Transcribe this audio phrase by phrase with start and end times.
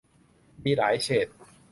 [0.63, 1.27] มีหลายเฉด